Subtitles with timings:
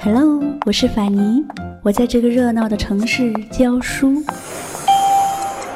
[0.00, 1.44] Hello，我是法尼，
[1.80, 4.20] 我在这个热闹的城市教书。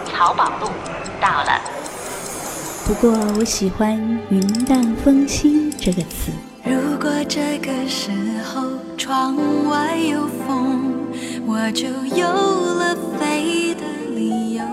[0.05, 0.67] 淘宝路
[1.21, 1.61] 到了，
[2.85, 3.97] 不过我喜欢
[4.31, 6.33] “云淡风轻”这个词。
[6.65, 8.11] 如果这个时
[8.43, 8.67] 候
[8.99, 9.37] 窗
[9.69, 10.93] 外有风，
[11.47, 11.87] 我就
[12.17, 14.65] 有了飞的理由。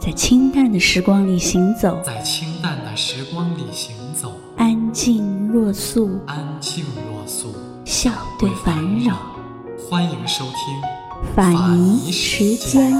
[0.00, 2.45] 在清淡的时光里行走，在清
[5.58, 7.48] 若素，安静若素，
[7.86, 9.16] 笑对烦扰。
[9.88, 12.92] 欢迎收听法尼时间。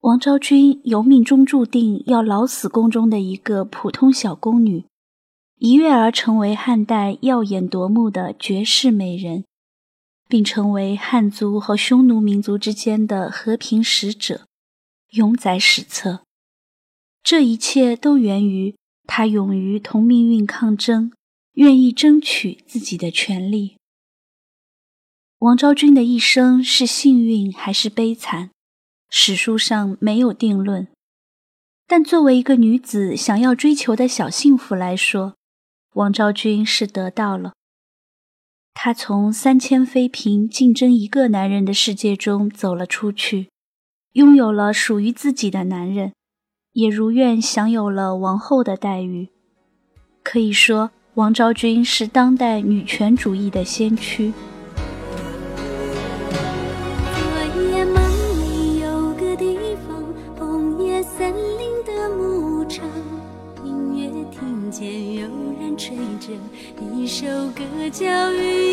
[0.00, 4.84] 王昭君由命中注定要老死宫中的一个普通小宫女，
[5.60, 9.44] 一跃而成为汉代耀眼夺目的绝世美人，
[10.28, 14.46] 并成为汉族和匈奴民族之间的和平使者，
[15.10, 16.22] 永载史册。
[17.22, 21.12] 这一切都源于他勇于同命运抗争，
[21.54, 23.76] 愿意争取自己的权利。
[25.40, 28.50] 王昭君的一生是幸运还是悲惨？
[29.10, 30.88] 史书上没有定论，
[31.86, 35.34] 但作为一个女子想要追求的小幸福来说，
[35.94, 37.52] 王昭君是得到了。
[38.78, 43.48] 她从三千妃嫔竞争一个男人的世界中走了出去，
[44.12, 46.12] 拥有了属于自己的男人，
[46.74, 49.30] 也如愿享有了王后的待遇。
[50.22, 54.34] 可以说，王昭君是当代女权主义的先驱。
[64.68, 65.22] 见有
[65.58, 66.34] 人吹着
[66.94, 67.24] 一首
[67.54, 68.65] 歌叫《雨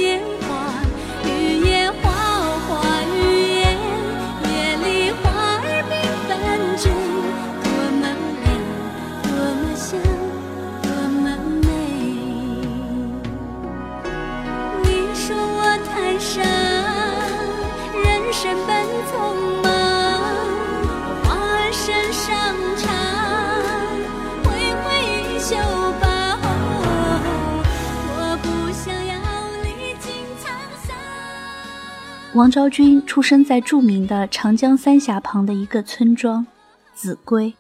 [32.54, 36.46] 昭君出生在著名的长江三峡旁的一个村庄
[36.94, 37.56] 秭归，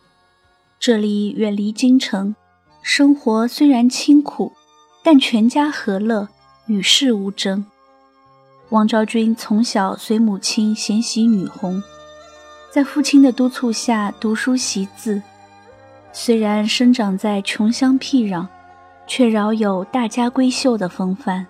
[0.80, 2.36] 这里远离京城，
[2.84, 4.54] 生活虽然清苦，
[5.04, 6.30] 但全家和乐，
[6.68, 7.66] 与世无争。
[8.70, 11.82] 王昭君从小随母亲贤习女红，
[12.70, 15.24] 在父亲的督促下读书习字，
[16.12, 18.46] 虽然生长在穷乡僻壤，
[19.08, 21.48] 却饶有大家闺秀的风范。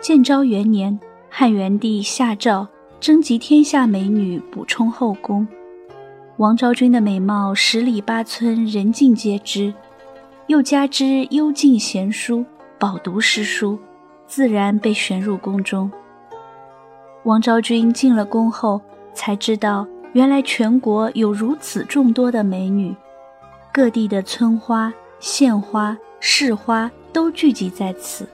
[0.00, 0.98] 建昭元年，
[1.32, 2.66] 汉元帝下诏
[2.98, 5.46] 征集天下美女，补充后宫。
[6.38, 9.72] 王昭君的美貌十里八村人尽皆知，
[10.48, 12.44] 又加之幽静贤淑，
[12.80, 13.78] 饱读诗书，
[14.26, 15.90] 自然被选入宫中。
[17.22, 18.80] 王昭君进了宫后，
[19.14, 22.94] 才知道原来全国有如此众多的美女，
[23.72, 28.28] 各地的村花、县花、市花都聚集在此。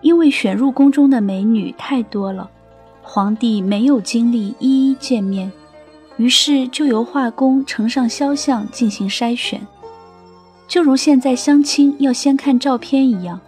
[0.00, 2.48] 因为选入宫中的美女太多了，
[3.02, 5.50] 皇帝没有精力一一见面，
[6.16, 9.66] 于是就由画工呈上肖像进行筛选，
[10.66, 13.40] 就如现在相亲要先看照片一样，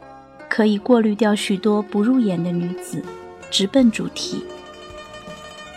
[0.49, 3.03] 可以过滤掉许多不入眼的女子，
[3.51, 4.45] 直奔主题。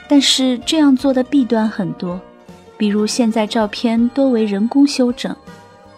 [0.07, 2.19] 但是这样做的弊端很多，
[2.77, 5.35] 比如现在照片多为人工修整，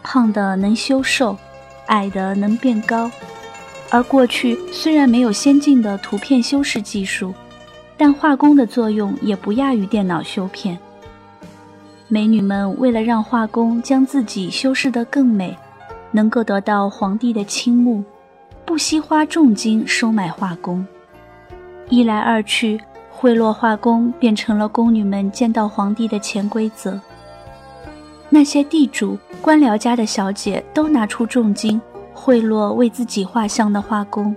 [0.04, 1.38] 胖的能修瘦，
[1.88, 3.10] 矮的能变高。
[3.90, 7.34] 而过去虽然没有先进的图片修饰技术，
[7.96, 10.78] 但画工的作用也不亚于电脑修片。
[12.10, 15.58] 美女们为了让画工将自己修饰得更美，
[16.12, 18.04] 能够得到皇帝的倾慕，
[18.66, 20.86] 不惜花重金收买画工。
[21.90, 22.80] 一来二去，
[23.10, 27.00] 贿赂画工变成了宫女们见到皇帝的潜规则。
[28.30, 31.82] 那些地主、官僚家的小姐都拿出重金。
[32.18, 34.36] 贿赂为自己画像的画工，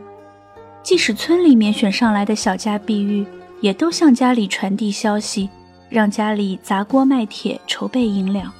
[0.82, 3.26] 即使村里面选上来的小家碧玉，
[3.62, 5.48] 也都向家里传递消息，
[5.88, 8.52] 让家里砸锅卖铁筹备银两。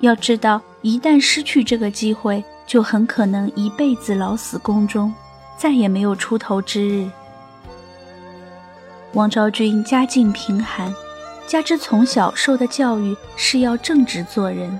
[0.00, 5.14] 要知道，一旦失去这个机会，就很可能一辈子老死宫中，
[5.56, 7.08] 再也没有出头之日。
[9.14, 10.92] 王昭君家境贫寒，
[11.46, 14.78] 加之从小受的教育是要正直做人。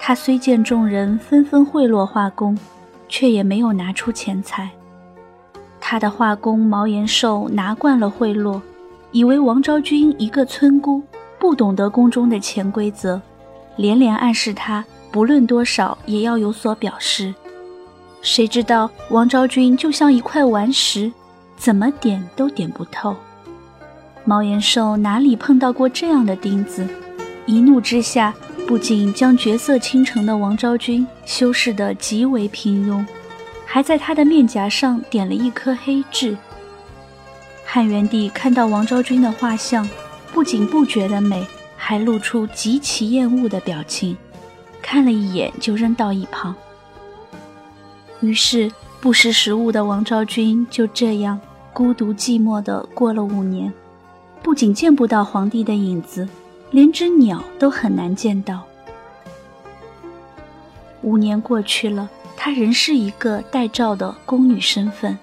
[0.00, 2.56] 他虽见众人纷纷贿赂画工，
[3.08, 4.70] 却也没有拿出钱财。
[5.80, 8.60] 他的画工毛延寿拿惯了贿赂，
[9.12, 11.02] 以为王昭君一个村姑
[11.38, 13.20] 不懂得宫中的潜规则，
[13.76, 17.34] 连连暗示他不论多少也要有所表示。
[18.20, 21.10] 谁知道王昭君就像一块顽石，
[21.56, 23.14] 怎么点都点不透。
[24.24, 26.86] 毛延寿哪里碰到过这样的钉子？
[27.46, 28.34] 一怒之下，
[28.68, 33.02] 不仅将绝色倾城的王昭君修饰得极为平庸，
[33.64, 36.36] 还在她的面颊上点了一颗黑痣。
[37.64, 39.88] 汉元帝看到王昭君的画像，
[40.34, 41.46] 不仅不觉得美，
[41.78, 44.14] 还露出极其厌恶的表情，
[44.82, 46.54] 看了一眼就扔到一旁。
[48.20, 51.40] 于是，不识时务的王昭君就这样
[51.72, 53.72] 孤独寂寞地过了五年，
[54.42, 56.28] 不仅见不到皇帝的影子。
[56.70, 58.62] 连只鸟都很难见到。
[61.02, 65.16] 五年过去了，她仍是一个待诏的宫女身份。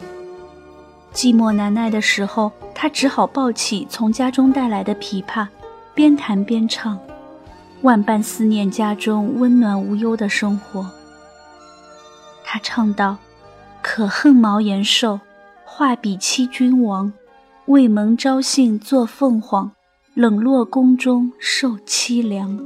[1.14, 5.48] 寂寞难耐的时候，她只好抱起从家中带来的琵琶，
[5.94, 6.98] 边弹边唱，
[7.82, 10.90] 万般思念家中温暖无忧的生活。
[12.44, 13.18] 她唱道
[13.84, 15.20] ：“可恨毛延寿，
[15.66, 17.12] 画笔欺君王，
[17.66, 19.72] 未蒙朝幸做凤凰。”
[20.16, 22.58] 冷落宫中受凄凉，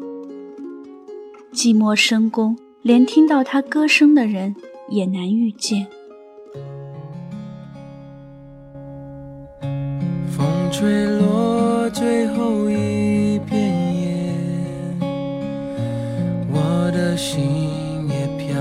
[1.51, 4.55] 寂寞深宫，连听到他歌声的人
[4.87, 5.87] 也难遇见。
[10.27, 13.59] 风吹落最后一片
[13.99, 14.35] 叶，
[16.53, 17.41] 我的心
[18.09, 18.55] 也飘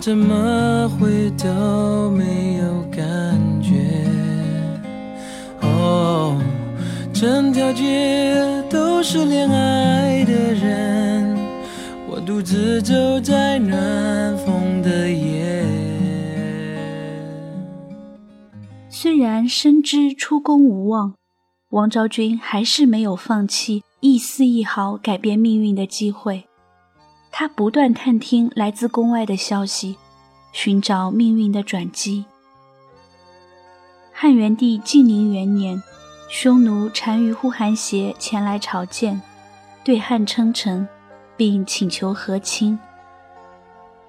[0.00, 3.76] 怎么会都没有感觉？
[5.60, 6.40] 哦，
[7.12, 8.34] 整条街
[8.70, 11.36] 都是恋爱的人，
[12.08, 15.66] 我独自走在暖风的夜。
[18.88, 21.12] 虽然深知出宫无望，
[21.72, 26.44] 王昭君还是没有放弃一丝一毫改变命运的机会。
[27.30, 29.96] 他不断探听来自宫外的消息，
[30.52, 32.24] 寻找命运的转机。
[34.12, 35.82] 汉元帝晋宁元年，
[36.28, 39.20] 匈奴单于呼韩邪前来朝见，
[39.82, 40.86] 对汉称臣，
[41.36, 42.78] 并请求和亲。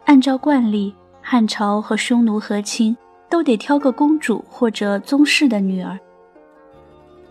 [0.06, 2.98] 按照惯例，汉朝和匈奴和亲。
[3.32, 5.98] 都得挑个公主或者宗室的女儿。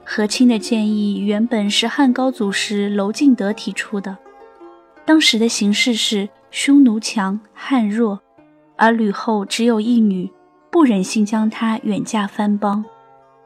[0.02, 4.16] 和亲的建议原本是汉高祖时娄敬德提出的，
[5.10, 8.20] 当时的形势是匈奴强，汉弱，
[8.76, 10.30] 而吕后只有一女，
[10.70, 12.84] 不忍心将她远嫁藩邦，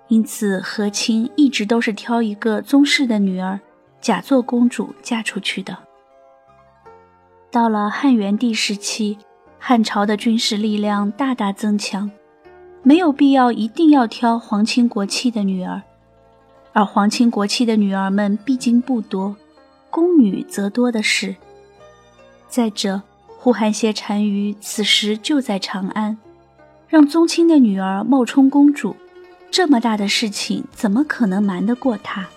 [0.08, 3.58] 因此和亲一直都是挑一个宗室的女儿，
[3.98, 5.74] 假作公主嫁出去的。
[7.50, 9.16] 到了汉元帝时期，
[9.58, 12.10] 汉朝的军事力量大大增强。
[12.82, 15.80] 没有必要一定要挑皇亲国戚的女儿，
[16.74, 19.34] 而皇亲国戚的女儿们毕竟不多，
[19.88, 21.34] 宫女则多的是。
[22.54, 23.02] 再者，
[23.36, 26.16] 呼韩邪单于此时就在长安，
[26.86, 28.94] 让宗亲的女儿冒充公主，
[29.50, 32.28] 这么大的事情怎么可能瞒得过他？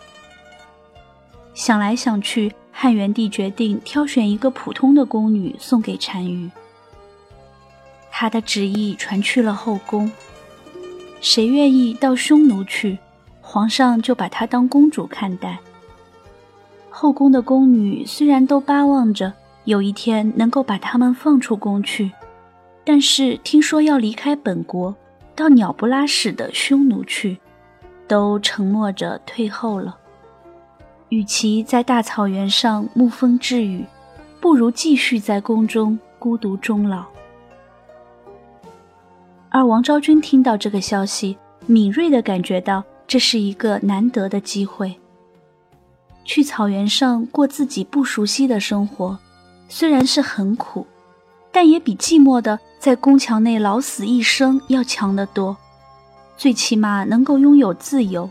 [1.53, 6.49] 想来想去，汉元帝决定挑选一个普通的宫女送给单于。
[8.09, 10.11] 他的旨意传去了后宫。
[11.21, 12.97] 谁愿意到匈奴去，
[13.39, 15.59] 皇上就把她当公主看待。
[16.89, 19.31] 后宫的宫女虽然都巴望着
[19.67, 22.09] 有一天能够把他们放出宫去，
[22.85, 24.95] 但是听说要离开本国，
[25.35, 27.37] 到鸟不拉屎的匈奴去，
[28.07, 29.97] 都沉默着退后了。
[31.09, 33.85] 与其在大草原上沐风栉雨，
[34.39, 37.03] 不如继续在宫中孤独终老。
[39.49, 44.97] 而王昭君听到这个消息，敏锐地感觉到这是一个难得的机会。
[46.23, 49.17] 去草原上过自己不熟悉的生活，
[49.69, 50.85] 虽然是很苦，
[51.51, 55.57] 但也比寂寞的在宫墙内老死一生要强得多。
[56.37, 58.29] 最起码能够拥有自由，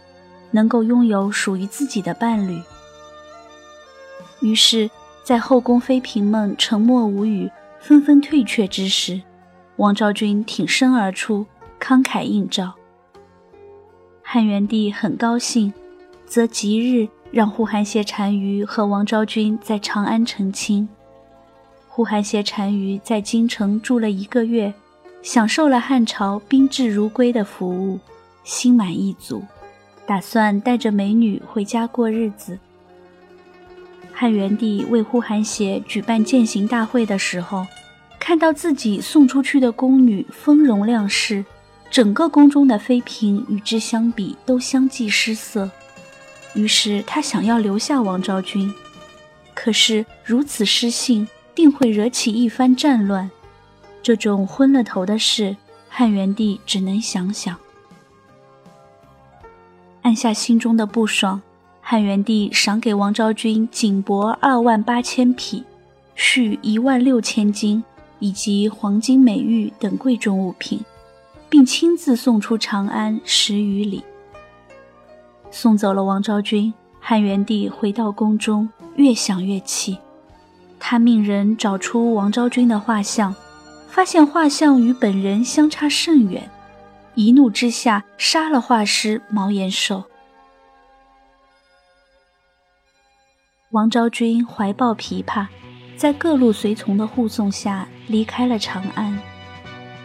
[0.51, 2.63] 能够拥有属于自己的伴侣。
[4.41, 4.89] 于是，
[5.25, 7.51] 在后宫妃嫔们沉默无语、
[7.81, 9.21] 纷纷退却之时。
[9.77, 11.45] 王昭君挺身而出，
[11.81, 12.75] 慷慨应召。
[14.23, 15.73] 汉元帝很高兴，
[16.27, 20.89] 则即日让呼韩邪单于和王昭君在长安成亲。
[21.97, 24.71] 呼韩邪单于在京城住了一个月，
[25.23, 27.99] 享受了汉朝宾至如归的服务，
[28.45, 29.43] 心满意足，
[30.05, 32.59] 打算带着美女回家过日子。
[34.13, 37.67] 汉元帝为呼韩邪举办践行大会的时候，
[38.21, 41.43] 看到自己送出去的宫女丰容亮视，
[41.91, 45.71] 整个宫中的妃嫔与之相比都相继失色，
[46.53, 48.71] 于是他想要留下王昭君，
[49.55, 51.27] 可是如此失信。
[51.57, 53.31] 定会惹起一番战乱，
[54.03, 55.57] 这种昏了头的事，
[55.89, 57.57] 汉元帝只能想想。
[60.03, 61.41] 按下心中的不爽，
[61.81, 65.65] 汉元帝赏给王昭君锦帛二万八千匹，
[66.15, 67.83] 续一万六千金，
[68.19, 70.85] 以及黄金、美玉等贵重物品，
[71.49, 74.05] 并亲自送出长安十余里。
[75.51, 79.97] 送走了王昭君，汉元帝回到宫中，越想越气。
[80.79, 83.35] 他命人找出王昭君的画像，
[83.89, 86.49] 发现画像与本人相差甚远，
[87.15, 90.05] 一怒之下杀了画师毛延寿。
[93.71, 95.47] 王昭君怀抱琵琶，
[95.97, 99.19] 在各路随从的护送下离开了长安。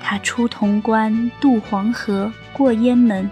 [0.02, 3.30] 他出潼关，渡黄河，过雁门，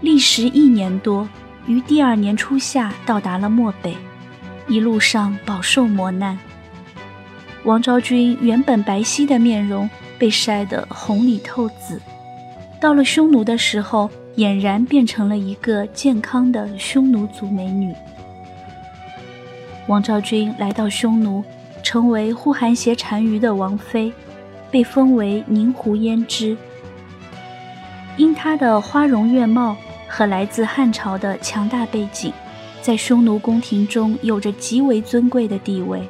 [0.00, 1.28] 历时一年多，
[1.66, 3.96] 于第二年初夏到达了漠北，
[4.66, 6.38] 一路上饱受磨难。
[7.64, 9.88] 王昭君原本白皙的面容
[10.18, 12.00] 被晒得红里透紫，
[12.80, 17.92] 到了匈奴的时候，俨然变成了一个健康的匈奴族美女。
[19.86, 21.42] 王昭君来到匈奴，
[21.82, 24.12] 成为呼韩邪单于的王妃，
[24.70, 26.56] 被封为宁胡胭脂。
[28.16, 32.32] 因她的花容月貌和来自汉朝的强大背景，
[32.80, 36.08] 在匈奴宫廷中有着极为尊贵的地位。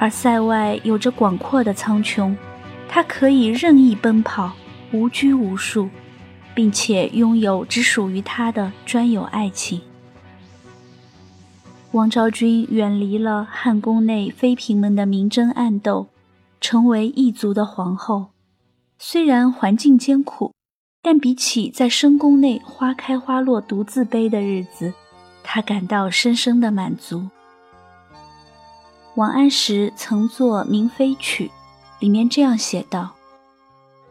[0.00, 2.34] 而塞外有着广阔的苍穹，
[2.88, 4.50] 他可以任意奔跑，
[4.92, 5.90] 无拘无束，
[6.54, 9.82] 并且拥有只属于他的专有爱情。
[11.90, 16.08] 王昭君远离了汉宫内妃嫔们的明争暗斗，
[16.62, 18.28] 成为异族的皇后。
[18.98, 20.54] 虽然环境艰苦，
[21.02, 24.94] 但比起在深宫内花开花落、独自悲的日子，
[25.42, 27.28] 她感到深深的满足。
[29.20, 31.48] 王安石曾作《明妃曲》，
[32.00, 33.10] 里面这样写道：“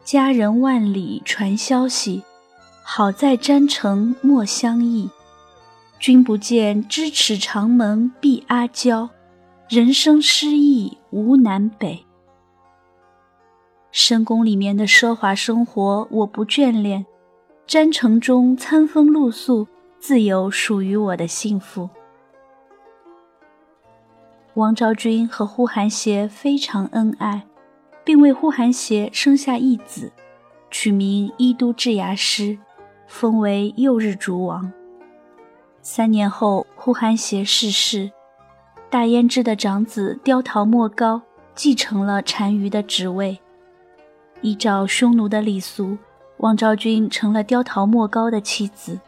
[0.06, 2.22] 佳人万里传消息，
[2.84, 5.10] 好在詹城莫相忆。
[5.98, 9.10] 君不见，咫尺长门闭阿娇。
[9.68, 12.06] 人生失意无南北。
[13.90, 17.04] 深宫里面的奢华生活我不眷恋，
[17.66, 19.66] 詹城中餐风露宿，
[19.98, 21.90] 自有属于我的幸福。”
[24.60, 27.46] 王昭君和呼韩邪非常恩爱，
[28.04, 30.12] 并为呼韩邪生下一子，
[30.70, 32.58] 取名伊都稚牙师，
[33.06, 34.70] 封为右日逐王。
[35.80, 38.10] 三年后，呼韩邪逝世，
[38.90, 41.22] 大胭脂的长子刁陶莫高
[41.54, 43.40] 继承了单于的职位。
[44.42, 45.96] 依照匈奴的礼俗，
[46.36, 49.00] 王昭君成了刁陶莫高的妻子。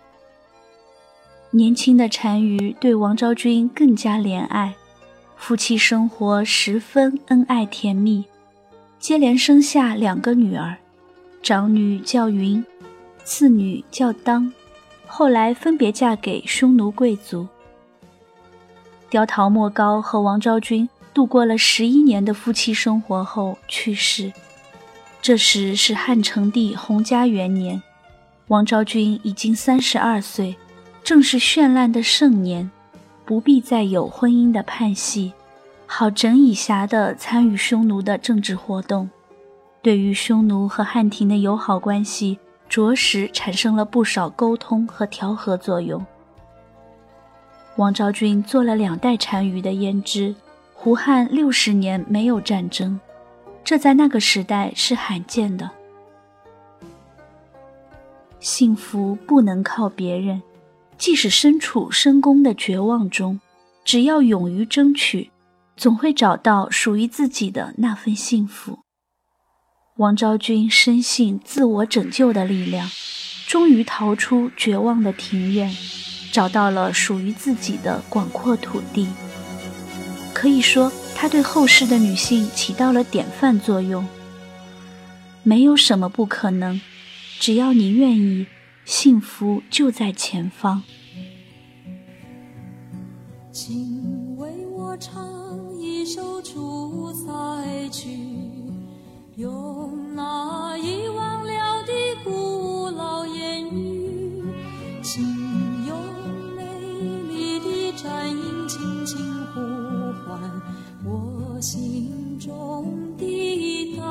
[1.50, 4.74] 年轻的单于对王昭君更加怜爱。
[5.42, 8.24] 夫妻生活十分恩爱甜蜜，
[9.00, 10.76] 接连生下两个女儿，
[11.42, 12.64] 长女叫云，
[13.24, 14.52] 次女叫当，
[15.04, 17.48] 后来分别嫁给匈奴贵族。
[19.10, 24.32] 刁陶莫高和王昭君度过了十一年的夫妻生活后去世，
[25.20, 27.82] 这时是汉成帝洪嘉元年，
[28.46, 30.54] 王昭君已经三十二岁，
[31.02, 32.70] 正是绚烂的盛年。
[33.32, 35.32] 不必再有婚姻的盼息，
[35.86, 39.08] 好整以暇地参与匈奴的政治活动，
[39.80, 46.04] 对于匈奴和汉庭的友好关系，着实产生了不少沟通和调和作用。
[47.76, 50.34] 王昭君做了两代单于的胭脂，
[50.74, 53.00] 胡汉六十年没有战争，
[53.64, 55.70] 这在那个时代是罕见的。
[58.40, 60.42] 幸福不能靠别人。
[61.02, 63.40] 即使身处深宫的绝望中，
[63.84, 65.32] 只要勇于争取，
[65.76, 68.78] 总会找到属于自己的那份幸福。
[69.96, 72.88] 王昭君深信自我拯救的力量，
[73.48, 75.76] 终于逃出绝望的庭院，
[76.30, 79.08] 找到了属于自己的广阔土地。
[80.32, 84.06] 可以说，她对后世的女性起到了典范作用。
[85.42, 86.80] 没有什么不可能，
[87.40, 88.46] 只要你愿意。
[88.84, 90.82] 幸福就在前方。
[93.50, 98.18] 请为我唱一首出塞曲，
[99.36, 101.92] 用那遗忘了的
[102.24, 104.42] 古老言语，
[105.02, 105.22] 请
[105.86, 105.98] 用
[106.56, 106.64] 美
[107.28, 109.18] 丽的战音轻轻
[109.54, 109.60] 呼
[110.24, 110.40] 唤
[111.04, 114.02] 我心中的大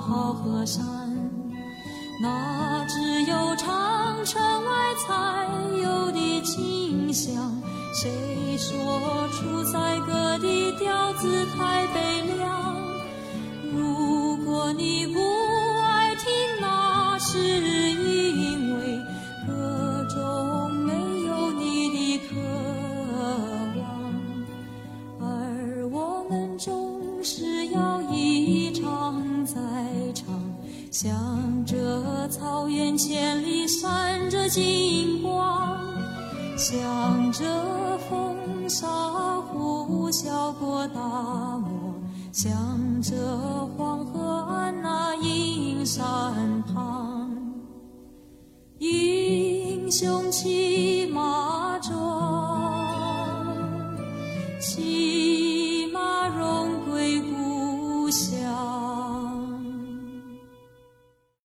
[0.00, 0.84] 好河山。
[2.20, 5.48] 那只有长城外才
[5.82, 7.52] 有的清香。
[7.94, 8.10] 谁
[8.56, 11.86] 说出塞歌的调子太
[31.54, 35.78] 向着草原千里闪着金光，
[36.56, 37.44] 向着。
[38.10, 38.86] 风沙
[39.40, 41.00] 呼啸过大
[41.58, 41.94] 漠，
[42.32, 43.14] 向着
[43.76, 46.04] 黄河岸那阴山
[46.64, 47.30] 旁，
[48.78, 51.03] 英雄气。